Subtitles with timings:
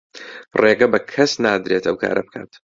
[0.61, 2.51] ڕێگە بە کەس نادرێت ئەو کارە بکات.